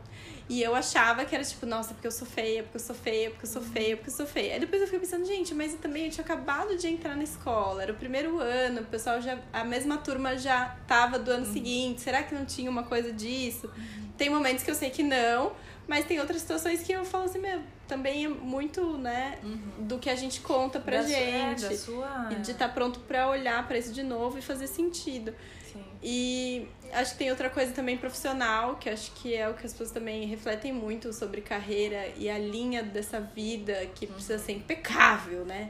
[0.50, 3.30] E eu achava que era tipo, nossa, porque eu sou feia, porque eu sou feia,
[3.30, 4.54] porque eu sou feia, porque eu sou feia.
[4.54, 7.24] Aí depois eu fiquei pensando, gente, mas eu também eu tinha acabado de entrar na
[7.24, 9.38] escola, era o primeiro ano, o pessoal já.
[9.52, 11.54] A mesma turma já tava do ano uhum.
[11.54, 12.02] seguinte.
[12.02, 13.68] Será que não tinha uma coisa disso?
[13.68, 14.07] Uhum.
[14.18, 15.54] Tem momentos que eu sei que não,
[15.88, 19.86] mas tem outras situações que eu falo assim, meu, também é muito, né, uhum.
[19.86, 21.62] do que a gente conta pra da gente.
[21.62, 22.28] Sua, é, da sua...
[22.32, 25.34] E de estar tá pronto pra olhar para isso de novo e fazer sentido.
[25.72, 25.84] Sim.
[26.04, 29.72] E acho que tem outra coisa também profissional, que acho que é o que as
[29.72, 34.14] pessoas também refletem muito sobre carreira e a linha dessa vida que uhum.
[34.14, 35.70] precisa ser impecável, né?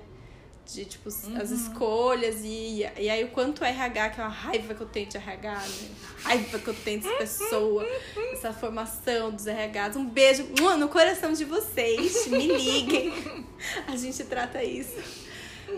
[0.74, 1.42] De, tipo, uhum.
[1.42, 5.16] as escolhas e, e aí o quanto é RH, aquela raiva que eu tenho de
[5.16, 5.90] RH, né?
[6.24, 7.88] Raiva que eu tenho dessa pessoa,
[8.34, 9.96] essa formação dos RHs.
[9.96, 10.46] Um beijo
[10.78, 13.46] no coração de vocês, me liguem.
[13.88, 14.98] A gente trata isso.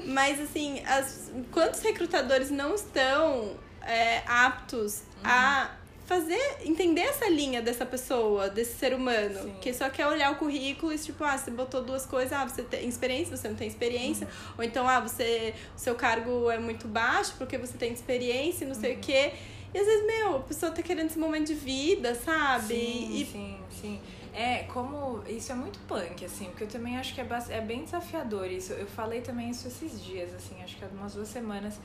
[0.05, 5.21] Mas, assim, as, quantos recrutadores não estão é, aptos uhum.
[5.23, 5.78] a
[6.09, 9.55] fazer, entender essa linha dessa pessoa, desse ser humano, Sim.
[9.61, 12.63] que só quer olhar o currículo e tipo, ah, você botou duas coisas, ah, você
[12.63, 14.53] tem experiência, você não tem experiência, uhum.
[14.57, 18.73] ou então, ah, você, o seu cargo é muito baixo porque você tem experiência, não
[18.73, 18.97] sei uhum.
[18.97, 19.33] o quê.
[19.71, 22.73] E às vezes, meu, a pessoa tá querendo esse momento de vida, sabe?
[22.73, 23.25] Sim, e...
[23.31, 24.01] sim, sim.
[24.33, 25.21] É, como.
[25.27, 28.73] Isso é muito punk, assim, porque eu também acho que é, é bem desafiador isso.
[28.73, 31.75] Eu falei também isso esses dias, assim, acho que há umas duas semanas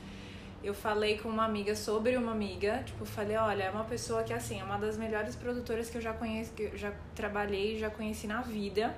[0.65, 4.33] eu falei com uma amiga sobre uma amiga, tipo, falei, olha, é uma pessoa que
[4.33, 7.89] assim, é uma das melhores produtoras que eu já conheço, que eu já trabalhei, já
[7.89, 8.95] conheci na vida.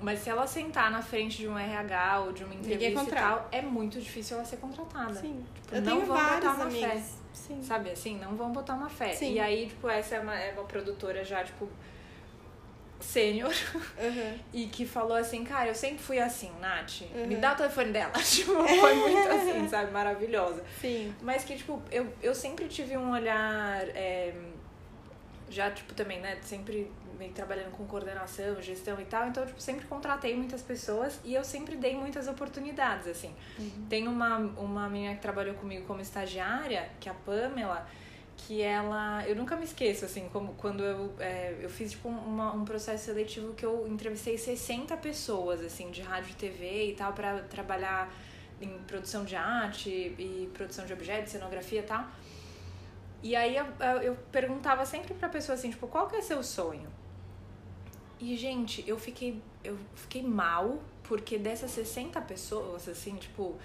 [0.00, 3.48] Mas se ela sentar na frente de um RH ou de uma entrevista e tal,
[3.52, 5.14] é muito difícil ela ser contratada.
[5.14, 5.44] Sim.
[5.54, 6.90] Tipo, eu não tenho vão botar uma amigas.
[6.90, 7.02] fé.
[7.32, 7.62] Sim.
[7.62, 9.12] Sabe assim, não vão botar uma fé.
[9.12, 9.34] Sim.
[9.34, 11.68] E aí, tipo, essa é uma, é uma produtora já, tipo,
[13.02, 13.52] sênior
[13.98, 14.38] uhum.
[14.52, 17.26] e que falou assim, cara, eu sempre fui assim, Nath, uhum.
[17.26, 18.12] me dá o telefone dela.
[18.22, 19.90] tipo, foi muito assim, sabe?
[19.90, 20.62] Maravilhosa.
[20.80, 21.14] Sim.
[21.20, 23.88] Mas que, tipo, eu, eu sempre tive um olhar.
[23.88, 24.32] É,
[25.50, 26.38] já, tipo, também, né?
[26.42, 29.28] Sempre meio trabalhando com coordenação, gestão e tal.
[29.28, 33.34] Então, tipo, sempre contratei muitas pessoas e eu sempre dei muitas oportunidades, assim.
[33.58, 33.86] Uhum.
[33.88, 37.86] Tem uma, uma menina que trabalhou comigo como estagiária, que é a Pamela
[38.46, 39.26] que ela.
[39.26, 43.04] Eu nunca me esqueço, assim, como quando eu, é, eu fiz tipo uma, um processo
[43.04, 48.12] seletivo que eu entrevistei 60 pessoas, assim, de rádio e TV e tal, para trabalhar
[48.60, 52.06] em produção de arte e produção de objetos, cenografia e tal.
[53.22, 53.66] E aí eu,
[54.02, 56.90] eu perguntava sempre pra pessoa assim, tipo, qual que é seu sonho?
[58.20, 63.56] E, gente, eu fiquei, eu fiquei mal, porque dessas 60 pessoas, assim, tipo,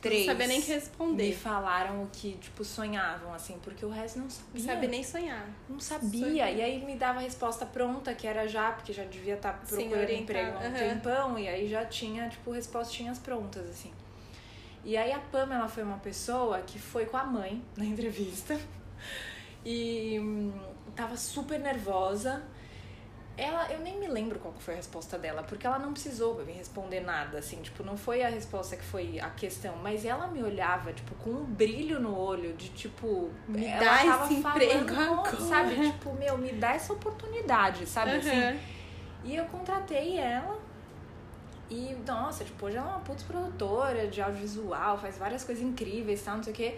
[0.00, 0.26] três.
[0.26, 1.28] Não sabia nem que responder.
[1.28, 4.50] Me falaram o que, tipo, sonhavam, assim, porque o resto não sabia.
[4.54, 5.48] Não sabia nem sonhar.
[5.68, 6.50] Não sabia.
[6.50, 9.58] E aí me dava a resposta pronta, que era já, porque já devia estar tá
[9.66, 10.72] procurando Sim, emprego há um uhum.
[10.72, 13.92] tempão, e aí já tinha, tipo, respostinhas prontas, assim.
[14.84, 18.58] E aí a Pamela foi uma pessoa que foi com a mãe na entrevista.
[19.64, 20.52] E hum,
[20.96, 22.42] tava super nervosa
[23.36, 26.52] ela, eu nem me lembro qual foi a resposta dela, porque ela não precisou me
[26.52, 30.42] responder nada, assim, tipo, não foi a resposta que foi a questão, mas ela me
[30.42, 35.00] olhava, tipo, com um brilho no olho, de tipo, me ela dá tava esse emprego
[35.00, 35.36] agora.
[35.36, 35.90] sabe?
[35.92, 38.12] Tipo, meu, me dá essa oportunidade, sabe?
[38.12, 38.18] Uhum.
[38.18, 38.60] Assim.
[39.24, 40.58] E eu contratei ela.
[41.70, 46.22] E, nossa, tipo, hoje ela é uma puta produtora de audiovisual, faz várias coisas incríveis,
[46.22, 46.76] tal, não sei o quê.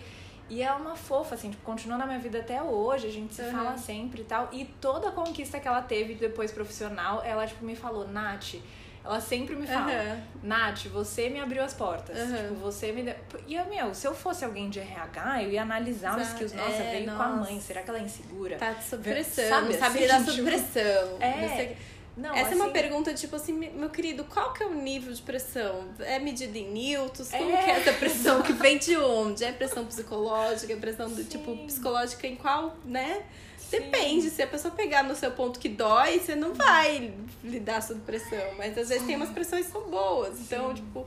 [0.48, 3.42] E é uma fofa, assim, tipo, continua na minha vida até hoje, a gente se
[3.42, 3.52] uhum.
[3.52, 4.48] fala sempre e tal.
[4.52, 8.56] E toda a conquista que ela teve depois profissional, ela, tipo, me falou, Nath,
[9.02, 10.22] ela sempre me fala, uhum.
[10.42, 12.18] Nath, você me abriu as portas.
[12.18, 12.36] Uhum.
[12.36, 13.14] Tipo, você me deu.
[13.46, 16.22] E eu, meu, se eu fosse alguém de RH, eu ia analisar Exato.
[16.22, 16.52] os skills.
[16.52, 17.18] Nossa, é, veio nossa.
[17.18, 18.56] com a mãe, será que ela é insegura?
[18.56, 21.16] Tá sob pressão, sabe, sabe lidar sob pressão.
[21.20, 21.48] É.
[21.48, 21.76] Você...
[22.16, 24.74] Não, Essa assim, é uma assim, pergunta, tipo assim, meu querido, qual que é o
[24.74, 25.88] nível de pressão?
[25.98, 27.30] É medida em newtons?
[27.30, 27.62] Como é.
[27.62, 29.42] que é essa pressão que vem de onde?
[29.42, 30.72] É pressão psicológica?
[30.72, 33.24] É pressão do tipo psicológica em qual, né?
[33.58, 33.80] Sim.
[33.80, 38.00] Depende, se a pessoa pegar no seu ponto que dói, você não vai lidar sob
[38.02, 38.54] pressão.
[38.56, 40.38] Mas às vezes tem umas pressões que são boas.
[40.38, 40.74] Então, Sim.
[40.74, 41.04] tipo,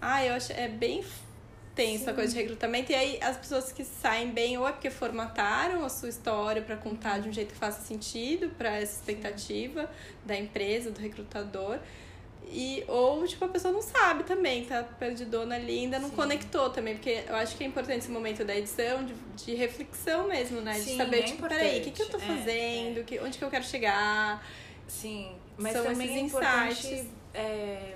[0.00, 1.02] ah, eu acho é bem
[1.80, 2.92] tem essa coisa de recrutamento.
[2.92, 6.76] E aí as pessoas que saem bem, ou é porque formataram a sua história para
[6.76, 9.88] contar de um jeito que faça sentido para essa expectativa Sim.
[10.26, 11.78] da empresa, do recrutador.
[12.52, 16.16] E, ou, tipo, a pessoa não sabe também, tá perdidona ali, ainda não Sim.
[16.16, 20.26] conectou também, porque eu acho que é importante esse momento da edição, de, de reflexão
[20.26, 20.74] mesmo, né?
[20.74, 22.98] Sim, de saber, é tipo, peraí, o que, que eu tô fazendo?
[22.98, 23.04] É, é.
[23.04, 24.44] Que, onde que eu quero chegar?
[24.88, 27.94] Sim, mas São também é importante é,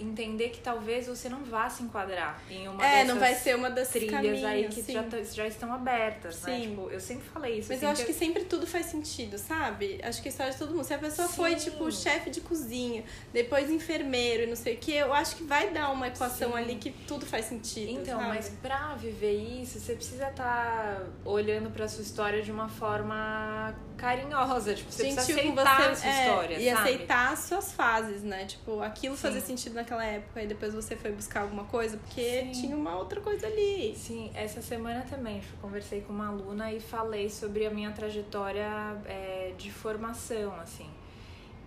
[0.00, 3.70] entender que talvez você não vá se enquadrar em uma É, não vai ser uma
[3.70, 4.92] das trilhas caminhos, aí que sim.
[4.92, 6.56] já, tá- já estão abertas, né?
[6.56, 6.68] Sim.
[6.70, 7.68] Tipo, eu sempre falei isso.
[7.70, 10.00] Mas eu acho que sempre tudo faz sentido, sabe?
[10.02, 10.84] Acho que a história de todo mundo.
[10.84, 11.70] Se a pessoa foi, Sim.
[11.70, 15.70] tipo, chefe de cozinha, depois enfermeiro e não sei o que, eu acho que vai
[15.70, 16.58] dar uma equação Sim.
[16.58, 17.90] ali que tudo faz sentido.
[17.92, 18.28] Então, sabe?
[18.28, 19.32] mas pra viver
[19.62, 24.74] isso, você precisa estar olhando pra sua história de uma forma carinhosa.
[24.74, 26.78] Tipo, você precisa Gentil aceitar você, a sua é, história, E sabe?
[26.88, 28.46] aceitar as suas fases, né?
[28.46, 32.52] Tipo, aquilo fazia sentido naquela época e depois você foi buscar alguma coisa porque Sim.
[32.52, 33.92] tinha uma outra coisa ali.
[33.96, 38.68] Sim, essa semana também conversei com uma aluna e falei sobre a minha trajetória
[39.04, 40.88] é, de formação, assim.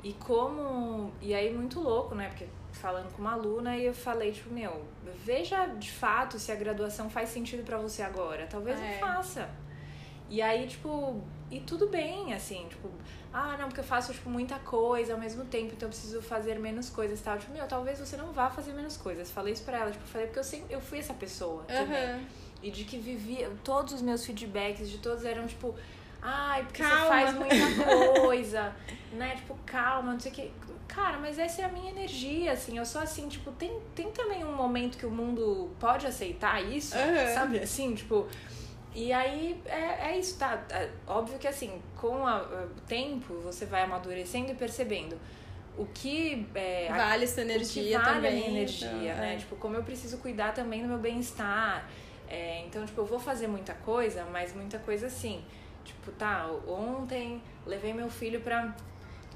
[0.02, 1.12] E como.
[1.22, 2.30] E aí, muito louco, né?
[2.30, 4.84] Porque falando com uma aluna e eu falei, tipo, meu,
[5.24, 8.48] veja de fato se a graduação faz sentido pra você agora.
[8.50, 9.00] Talvez É.
[9.00, 9.50] não faça.
[10.30, 12.90] E aí, tipo, e tudo bem, assim, tipo,
[13.34, 16.60] ah, não, porque eu faço, tipo, muita coisa ao mesmo tempo, então eu preciso fazer
[16.60, 17.38] menos coisas e tal.
[17.40, 19.32] Tipo, meu, talvez você não vá fazer menos coisas.
[19.32, 22.04] Falei isso pra ela, tipo, falei porque eu sempre, eu fui essa pessoa também.
[22.04, 22.24] Aham.
[22.62, 25.76] E de que vivia, todos os meus feedbacks de todos eram tipo,
[26.22, 27.02] ai, porque Calma.
[27.02, 27.84] você faz muita
[28.22, 28.74] coisa,
[29.12, 29.36] né?
[29.36, 30.52] Tipo, calma, não sei o que.
[30.88, 32.78] Cara, mas essa é a minha energia, assim.
[32.78, 36.96] Eu sou assim, tipo, tem, tem também um momento que o mundo pode aceitar isso,
[36.96, 37.34] Aham.
[37.34, 37.60] sabe?
[37.60, 38.28] Assim, tipo.
[38.96, 40.64] E aí é, é isso, tá?
[40.70, 45.18] É óbvio que assim, com a- o tempo, você vai amadurecendo e percebendo
[45.78, 48.30] o que é, Vale que energia vale também.
[48.32, 49.34] a minha energia, então, né?
[49.34, 49.38] é.
[49.38, 51.88] Tipo, como eu preciso cuidar também do meu bem-estar.
[52.30, 55.44] É, então, tipo, eu vou fazer muita coisa, mas muita coisa assim.
[55.84, 58.76] Tipo, tá, ontem levei meu filho pra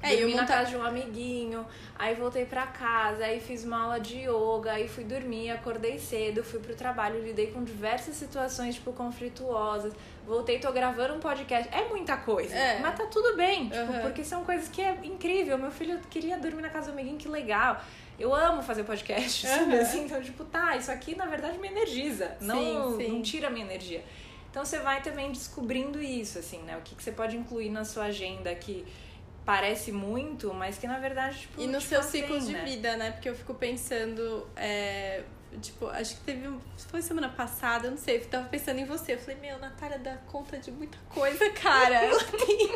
[0.00, 1.66] É, dormir eu na monta- casa de um amiguinho,
[1.98, 6.44] aí voltei pra casa, aí fiz uma aula de yoga, aí fui dormir, acordei cedo,
[6.44, 9.92] fui pro trabalho, lidei com diversas situações, tipo, conflituosas.
[10.26, 11.68] Voltei, tô gravando um podcast.
[11.74, 12.78] É muita coisa, É.
[12.80, 14.00] mas tá tudo bem, tipo, Uhum.
[14.02, 15.56] porque são coisas que é incrível.
[15.58, 17.80] Meu filho queria dormir na casa do amiguinho, que legal.
[18.18, 19.80] Eu amo fazer podcast, sabe Uhum.
[19.80, 20.04] assim?
[20.04, 23.12] Então, tipo, tá, isso aqui na verdade me energiza, não, Sim, sim.
[23.12, 24.04] não tira minha energia.
[24.50, 26.76] Então você vai também descobrindo isso, assim, né?
[26.76, 28.84] O que, que você pode incluir na sua agenda que
[29.48, 32.52] parece muito, mas que na verdade, tipo, E nos te seus faz bem, ciclos de
[32.52, 32.64] né?
[32.66, 33.12] vida, né?
[33.12, 35.22] Porque eu fico pensando, é,
[35.62, 36.54] tipo, acho que teve.
[36.90, 39.14] Foi semana passada, eu não sei, eu tava pensando em você.
[39.14, 41.94] Eu falei, meu, Natália dá conta de muita coisa, cara.
[42.04, 42.70] Ela tem,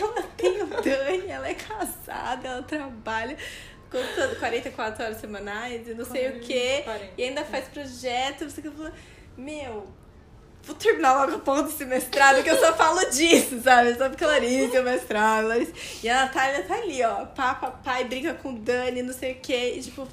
[0.00, 3.36] ela tem o Dani, ela é casada, ela trabalha
[3.88, 6.80] com todo- 44 horas semanais e não sei o quê.
[6.84, 7.12] 40.
[7.16, 8.92] E ainda faz projeto, você que eu falo,
[9.36, 9.86] meu,
[10.62, 13.94] vou terminar logo a porra desse mestrado, que eu só falo disso, sabe?
[13.96, 15.72] Só porque Larissa, o mestrado, Larissa.
[16.02, 19.36] E a Natália tá ali, ó, pá, papai, briga com o Dani, não sei o
[19.36, 20.06] quê, e tipo.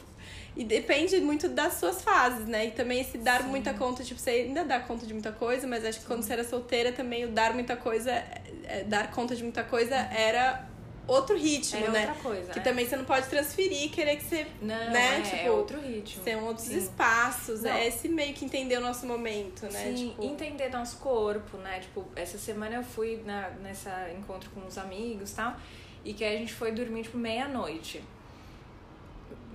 [0.58, 2.68] E depende muito das suas fases, né?
[2.68, 3.50] E também esse dar Sim.
[3.50, 6.32] muita conta, tipo, você ainda dá conta de muita coisa, mas acho que quando você
[6.32, 8.12] era solteira também o dar muita coisa,
[8.64, 10.66] é, dar conta de muita coisa era
[11.08, 12.08] outro ritmo, Era né?
[12.08, 12.66] outra coisa, Que né?
[12.66, 15.80] também você não pode transferir e querer que você Não, né, é, tipo, é outro
[15.80, 16.24] ritmo.
[16.24, 16.78] são outros Sim.
[16.78, 17.62] espaços.
[17.62, 17.72] Não.
[17.72, 19.94] É esse meio que entender o nosso momento, né?
[19.96, 21.80] Sim, tipo, entender nosso corpo, né?
[21.80, 25.56] Tipo, essa semana eu fui na, nessa encontro com os amigos e tal,
[26.04, 28.04] e que aí a gente foi dormir, tipo, meia-noite.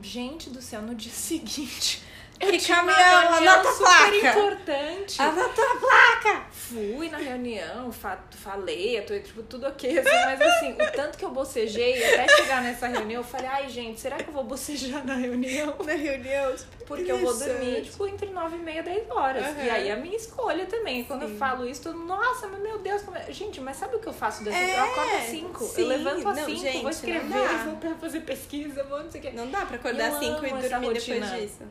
[0.02, 2.02] Gente do céu, no dia seguinte.
[2.40, 4.28] Eu Que tinha uma caminhão, reunião anota a super placa.
[4.38, 5.22] importante.
[5.22, 6.42] Anota a placa!
[6.50, 11.18] Fui na reunião, fa falei, eu tô, tipo, tudo ok, assim, mas assim, o tanto
[11.18, 14.44] que eu bocejei até chegar nessa reunião, eu falei, ai, gente, será que eu vou
[14.44, 15.74] bocejar na reunião?
[15.84, 16.54] Na reunião,
[16.86, 19.44] Porque eu vou dormir, tipo, entre 9 e meia, 10 horas.
[19.44, 19.64] Aham.
[19.64, 21.04] E aí a minha escolha também.
[21.04, 21.32] Quando Sim.
[21.32, 23.30] eu falo isso, todo nossa, mas meu Deus, como é...
[23.32, 24.56] gente, mas sabe o que eu faço dessa?
[24.56, 25.82] É, eu acordo às 5, sim.
[25.82, 29.20] eu levanto às Não, 5, gente, vou escrever, vou pra fazer pesquisa, vou não sei
[29.20, 29.30] o quê.
[29.34, 31.64] Não dá pra acordar às 5 amo e dormir depois disso.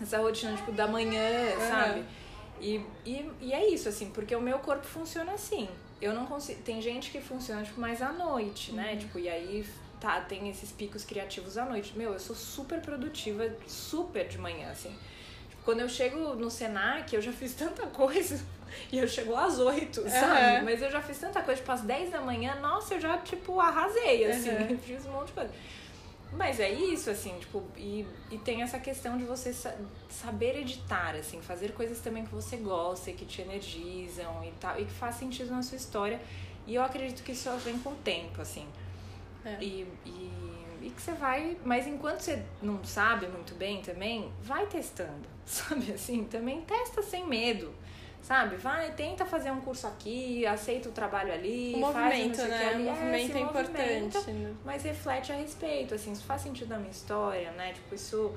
[0.00, 1.22] Essa rotina, tipo, da manhã,
[1.56, 1.68] Aham.
[1.68, 2.04] sabe?
[2.60, 5.68] E, e, e é isso, assim, porque o meu corpo funciona assim.
[6.00, 6.62] Eu não consigo.
[6.62, 8.92] Tem gente que funciona, tipo, mais à noite, né?
[8.92, 8.98] Uhum.
[8.98, 9.66] Tipo, e aí
[10.00, 11.92] tá, tem esses picos criativos à noite.
[11.96, 14.94] Meu, eu sou super produtiva, super de manhã, assim.
[15.48, 18.38] Tipo, quando eu chego no Senac, eu já fiz tanta coisa.
[18.92, 20.56] E eu chego às 8, sabe?
[20.56, 20.64] Aham.
[20.64, 23.58] Mas eu já fiz tanta coisa, tipo, às 10 da manhã, nossa, eu já, tipo,
[23.58, 24.50] arrasei, assim.
[24.50, 24.76] Aham.
[24.84, 25.50] Fiz um monte de coisa.
[26.32, 29.74] Mas é isso, assim, tipo, e, e tem essa questão de você sa-
[30.10, 34.78] saber editar, assim, fazer coisas também que você gosta e que te energizam e tal,
[34.78, 36.20] e que faz sentido na sua história.
[36.66, 38.66] E eu acredito que isso só vem com o tempo, assim.
[39.44, 39.56] É.
[39.62, 40.30] E, e,
[40.82, 41.56] e que você vai.
[41.64, 45.92] Mas enquanto você não sabe muito bem também, vai testando, sabe?
[45.92, 47.72] Assim, também testa sem medo.
[48.26, 48.56] Sabe?
[48.56, 52.58] Vai, tenta fazer um curso aqui, aceita o trabalho ali, O faz movimento, que né?
[52.58, 54.30] O É, movimento é movimenta, importante.
[54.32, 54.54] né?
[54.64, 57.72] mas reflete a respeito, assim, isso faz sentido na minha história, né?
[57.72, 58.34] Tipo, isso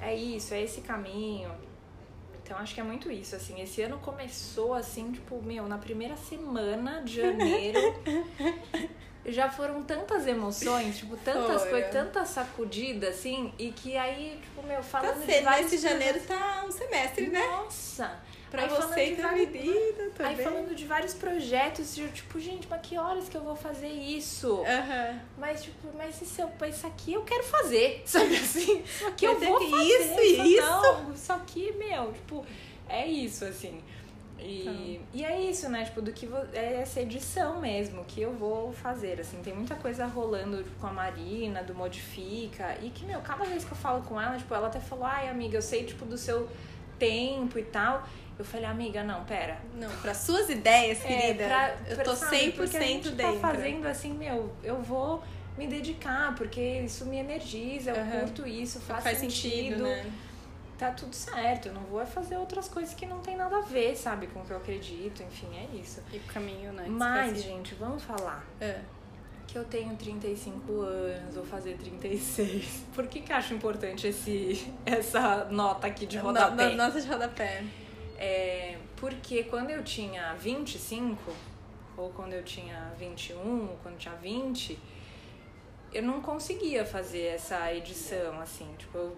[0.00, 1.50] é isso, é esse caminho.
[2.44, 3.60] Então acho que é muito isso, assim.
[3.60, 7.80] Esse ano começou assim, tipo, meu, na primeira semana de janeiro.
[9.26, 11.70] já foram tantas emoções, tipo, tantas Foi.
[11.70, 15.82] coisas, tanta sacudida, assim, e que aí, tipo, meu, Tá falando de sendo, vários esse
[15.88, 17.44] janeiro tá um semestre, né?
[17.48, 18.22] Nossa!
[18.54, 20.04] Pra Aí você e pra vários- também.
[20.28, 23.88] Aí falando de vários projetos, eu, tipo, gente, mas que horas que eu vou fazer
[23.88, 24.62] isso?
[24.66, 25.20] Aham.
[25.38, 28.82] Mas, tipo, mas isso, eu, isso aqui eu quero fazer, sabe assim?
[28.82, 29.84] Isso aqui eu vou fazer.
[29.84, 30.62] isso e isso.
[30.66, 32.46] Não, isso aqui, meu, tipo,
[32.88, 33.80] é isso, assim.
[34.38, 35.08] E, Tá.
[35.14, 35.84] e é isso, né?
[35.84, 39.40] Tipo, do que vo- é essa edição mesmo que eu vou fazer, assim.
[39.42, 42.76] Tem muita coisa rolando tipo, com a Marina, do Modifica.
[42.82, 45.28] E que, meu, cada vez que eu falo com ela, tipo, ela até falou, ai,
[45.28, 46.48] amiga, eu sei, tipo, do seu
[46.98, 48.06] tempo e tal.
[48.38, 49.58] Eu falei, amiga, não, pera.
[49.76, 53.10] Não, para suas ideias, É, querida, pra- eu pra- tô sabe, 100% porque a gente
[53.10, 53.32] dentro.
[53.34, 55.22] tá fazendo assim, meu, eu vou
[55.56, 58.20] me dedicar, porque isso me energiza, eu Aham.
[58.20, 60.10] curto isso, faz, Faz sentido, sentido, né?
[60.76, 61.68] tá tudo certo.
[61.68, 64.40] Eu não vou é fazer outras coisas que não tem nada a ver, sabe, com
[64.40, 66.00] o que eu acredito, enfim, é isso.
[66.12, 66.86] E o caminho, né?
[66.88, 68.80] Mas, gente, vamos falar É.
[69.46, 72.84] que eu tenho 35 anos, vou fazer 36.
[72.92, 76.70] Por que que eu acho importante esse, essa nota aqui de No- rodapé?
[76.70, 77.62] no- Nota de rodapé.
[78.26, 81.30] É, porque quando eu tinha 25,
[81.94, 84.78] ou quando eu tinha 21, ou quando eu tinha 20,
[85.92, 89.14] eu não conseguia fazer essa edição, assim, tipo, eu,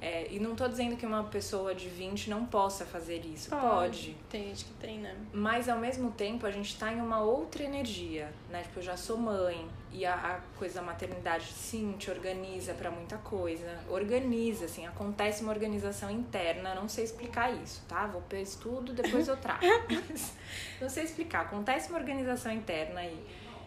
[0.00, 4.14] é, e não tô dizendo que uma pessoa de 20 não possa fazer isso, pode.
[4.28, 5.16] Tem gente que tem, né?
[5.32, 8.62] Mas ao mesmo tempo a gente tá em uma outra energia, né?
[8.62, 12.90] Tipo, eu já sou mãe e a, a coisa da maternidade sim te organiza pra
[12.90, 13.78] muita coisa.
[13.88, 18.06] Organiza, assim, acontece uma organização interna, não sei explicar isso, tá?
[18.06, 19.64] Vou per estudo, depois eu trago.
[20.80, 21.42] Não sei explicar.
[21.42, 23.24] Acontece uma organização interna aí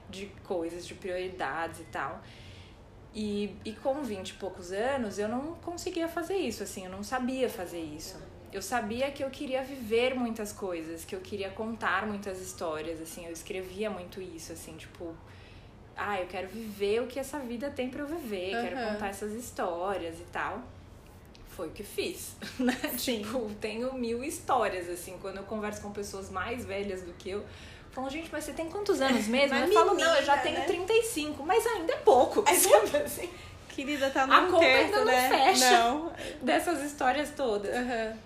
[0.09, 2.21] de coisas, de prioridades e tal.
[3.19, 7.01] E, e com 20 e poucos anos eu não conseguia fazer isso, assim, eu não
[7.01, 8.15] sabia fazer isso.
[8.53, 13.25] Eu sabia que eu queria viver muitas coisas, que eu queria contar muitas histórias, assim,
[13.25, 15.15] eu escrevia muito isso, assim, tipo,
[15.95, 18.93] ah, eu quero viver o que essa vida tem pra eu viver, quero Aham.
[18.93, 20.62] contar essas histórias e tal.
[21.47, 22.77] Foi o que fiz, né?
[22.99, 23.23] Sim.
[23.23, 27.43] Tipo, tenho mil histórias, assim, quando eu converso com pessoas mais velhas do que eu,
[27.97, 29.57] falam, gente, mas você tem quantos anos mesmo?
[29.57, 30.65] Mas eu falo, não, eu já tenho né?
[30.65, 33.29] 35, mas ainda é pouco, sabe assim?
[33.69, 35.29] Querida, tá A no conta terço, ainda não né?
[35.29, 35.69] fecha.
[35.71, 36.13] Não.
[36.41, 37.75] Dessas histórias todas.
[37.75, 38.17] Aham.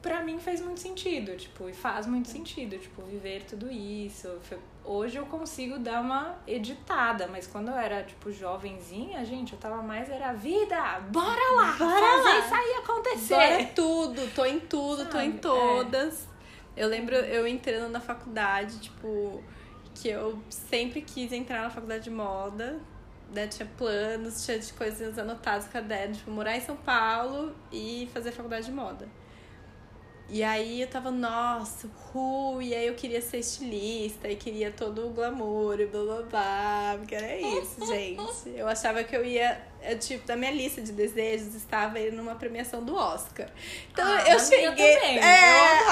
[0.00, 4.30] Pra mim fez muito sentido, tipo, e faz muito sentido, tipo, viver tudo isso.
[4.82, 9.82] Hoje eu consigo dar uma editada, mas quando eu era, tipo, jovenzinha, gente, eu tava
[9.82, 12.38] mais, era vida, bora lá, Bora fazer lá.
[12.38, 13.34] isso aí acontecer.
[13.34, 15.38] Bora tudo, tô em tudo, tô em Sabe?
[15.40, 16.29] todas.
[16.76, 19.42] Eu lembro eu entrando na faculdade, tipo,
[19.94, 22.78] que eu sempre quis entrar na faculdade de moda.
[23.32, 23.46] Né?
[23.46, 28.32] Tinha planos, tinha de coisas anotadas no caderno, tipo, morar em São Paulo e fazer
[28.32, 29.08] faculdade de moda.
[30.32, 35.08] E aí eu tava, nossa, ru, e aí eu queria ser estilista e queria todo
[35.08, 38.48] o glamour e blá blá blá, porque era isso, gente.
[38.54, 42.36] Eu achava que eu ia, eu, tipo, da minha lista de desejos estava ir numa
[42.36, 43.48] premiação do Oscar.
[43.92, 44.68] Então Ah, eu cheguei.
[44.70, 45.18] também.
[45.18, 45.89] É, eu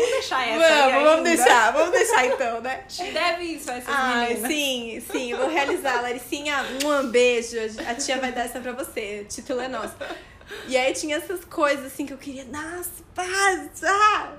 [0.00, 0.08] ah, essa.
[0.08, 1.36] Vamos deixar essa aí Vamos, vamos ainda.
[1.36, 2.84] deixar, vamos deixar então, né?
[3.12, 4.52] Deve isso a essas Ai, meninas.
[4.52, 6.02] sim, sim, vou realizar.
[6.02, 7.56] Laricinha, um beijo.
[7.86, 9.22] A tia vai dar essa pra você.
[9.24, 9.94] O título é nosso.
[10.66, 14.32] E aí tinha essas coisas assim que eu queria, nossa, paz, ah!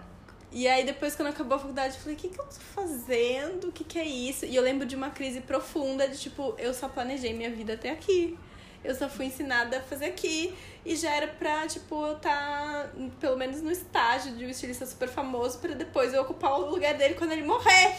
[0.51, 3.69] E aí depois, quando acabou a faculdade, eu falei, o que, que eu tô fazendo?
[3.69, 4.45] O que, que é isso?
[4.45, 7.89] E eu lembro de uma crise profunda de tipo, eu só planejei minha vida até
[7.89, 8.37] aqui.
[8.83, 10.55] Eu só fui ensinada a fazer aqui.
[10.83, 12.89] E já era pra, tipo, eu tá
[13.19, 16.95] pelo menos no estágio de um estilista super famoso pra depois eu ocupar o lugar
[16.95, 17.95] dele quando ele morrer.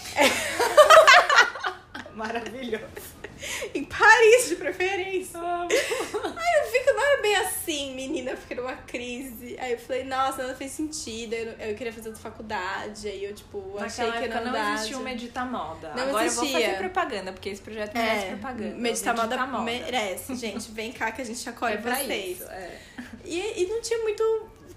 [2.12, 3.21] Maravilhoso.
[3.74, 5.38] Em Paris, de preferência.
[5.40, 8.36] Aí eu que não era bem assim, menina.
[8.36, 9.56] Fiquei numa crise.
[9.58, 11.34] Aí eu falei, nossa, não fez sentido.
[11.34, 13.08] Eu, eu queria fazer outra faculdade.
[13.08, 14.74] Aí eu, tipo, achei Naquela que época não não dava.
[14.74, 15.92] existia o Medita Moda.
[15.94, 16.66] Não Agora eu vou existia.
[16.66, 18.74] fazer propaganda, porque esse projeto merece É, propaganda.
[18.76, 19.64] meditar moda, Medita Moda.
[19.64, 20.70] merece, gente.
[20.70, 22.40] Vem cá que a gente acolhe É vocês.
[22.40, 22.78] isso, é.
[23.24, 24.22] E, e não tinha muito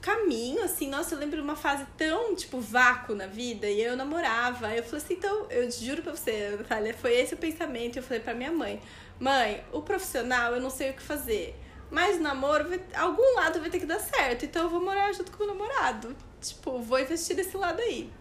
[0.05, 0.87] caminho, assim.
[0.89, 3.67] Nossa, eu lembro de uma fase tão, tipo, vácuo na vida.
[3.67, 4.73] E eu namorava.
[4.75, 7.97] Eu falei assim, então, eu juro pra você, Natália, foi esse o pensamento.
[7.97, 8.79] Eu falei pra minha mãe,
[9.19, 11.55] mãe, o profissional eu não sei o que fazer.
[11.89, 14.45] Mas o namoro, vai- algum lado vai ter que dar certo.
[14.45, 16.15] Então eu vou morar junto com o namorado.
[16.41, 18.11] Tipo, vou investir nesse lado aí.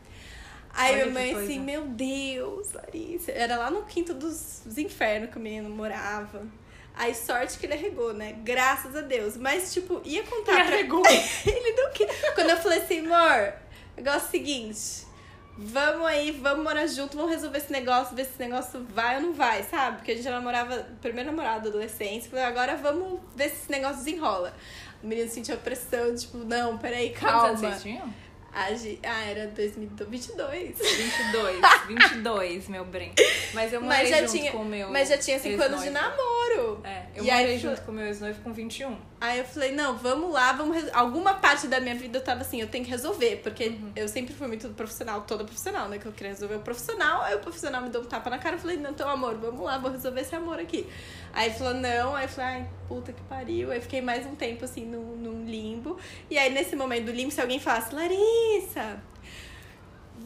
[0.77, 3.31] Aí Olha minha mãe assim, meu Deus, Larissa.
[3.31, 6.47] Era lá no quinto dos, dos infernos que o menino morava.
[6.97, 8.37] Aí sorte que ele arregou, né?
[8.45, 9.37] Graças a Deus.
[9.37, 10.75] Mas, tipo, ia contar Ele pra...
[10.75, 11.03] arregou.
[11.45, 12.33] ele não queria.
[12.35, 13.53] Quando eu falei assim, amor,
[13.97, 15.05] negócio é o seguinte.
[15.57, 19.23] Vamos aí, vamos morar junto, vamos resolver esse negócio, ver se esse negócio vai ou
[19.23, 19.99] não vai, sabe?
[19.99, 22.29] Porque a gente já namorava, primeiro namorado, adolescente.
[22.29, 24.53] Falei, agora vamos ver se esse negócio desenrola.
[25.03, 27.77] O menino sentiu a pressão, tipo, não, peraí, Quantos anos calma.
[27.77, 28.15] vocês tinham?
[28.55, 29.01] A Gi...
[29.03, 30.79] Ah, era 2022.
[30.79, 33.13] 22, 22, meu bem.
[33.53, 35.83] Mas eu morei Mas já junto tinha, com o meu mas já tinha 5 anos
[35.83, 36.81] de namoro.
[36.85, 38.97] É, eu E aí morei foi- junto com o meu ex-noivo com 21.
[39.21, 40.77] Aí eu falei, não, vamos lá, vamos.
[40.77, 43.93] res- Alguma parte da minha vida eu tava assim, eu tenho que resolver, porque Uhum.
[43.97, 45.99] eu sempre fui muito profissional, toda profissional, né?
[45.99, 48.57] Que eu queria resolver o profissional, aí o profissional me deu um tapa na cara,
[48.57, 50.87] eu falei, não, então amor, vamos lá, vou resolver esse amor aqui.
[51.33, 53.71] Aí ele falou, não, aí eu falei, ai, puta que pariu.
[53.71, 55.99] Aí fiquei mais um tempo assim num, num limbo.
[56.31, 59.03] E aí, nesse momento do limbo, se alguém falasse, Larissa!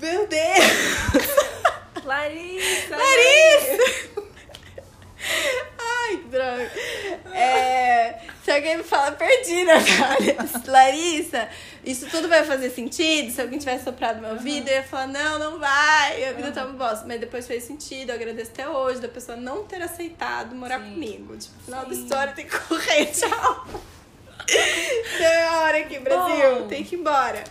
[0.00, 1.24] Meu Deus!
[2.04, 2.96] Larissa!
[2.96, 4.28] Larissa!
[5.78, 6.70] Ai, que droga.
[7.34, 10.36] É, se alguém me fala, perdi, Natália.
[10.66, 11.50] Larissa,
[11.84, 13.30] isso tudo vai fazer sentido?
[13.30, 16.64] Se alguém tivesse soprado meu ouvido, eu ia falar, não, não vai, a vida tá
[16.64, 17.04] uma bosta.
[17.06, 20.92] Mas depois fez sentido, eu agradeço até hoje da pessoa não ter aceitado morar Sim.
[20.92, 21.36] comigo.
[21.36, 22.02] Tipo, final da Sim.
[22.02, 23.66] história tem que correr, tchau.
[24.46, 26.60] Deu a hora aqui, Brasil.
[26.60, 26.68] Bom.
[26.68, 27.44] Tem que ir embora.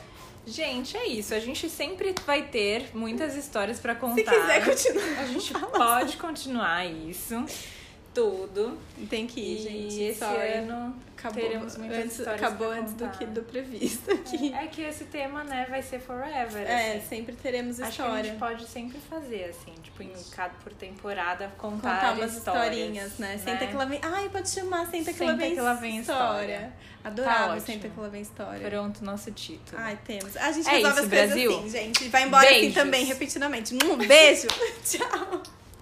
[0.48, 1.36] Gente, é isso.
[1.36, 4.16] A gente sempre vai ter muitas histórias pra contar.
[4.16, 5.20] Se quiser continuar.
[5.20, 7.46] A gente pode continuar isso.
[8.18, 8.78] Tudo.
[9.10, 10.02] Tem que ir, E gente.
[10.04, 10.54] esse Sorry.
[10.54, 14.54] ano Acabou, teremos muitas antes, histórias acabou antes do que do previsto aqui.
[14.54, 16.64] É que esse tema, né, vai ser forever.
[16.68, 17.08] É, assim.
[17.08, 18.24] sempre teremos Acho que a história.
[18.32, 23.38] gente pode sempre fazer, assim, tipo, em cada por temporada, contar, Contar umas historinhas, né?
[23.38, 24.00] Senta que lá vem.
[24.04, 26.42] Ai, pode chamar Senta que Senta vem, que lá vem história.
[26.44, 26.74] história.
[27.04, 28.70] Adorava Tá Senta que lá vem história.
[28.70, 29.80] Pronto, nosso título.
[29.82, 30.36] Ai, temos.
[30.38, 31.58] A gente É resolve isso, as coisas Brasil.
[31.60, 32.10] assim, gente.
[32.10, 32.74] Vai embora assim Beijos.
[32.76, 33.76] também, repetidamente.
[33.86, 34.48] Um beijo.
[34.84, 35.44] Tchau.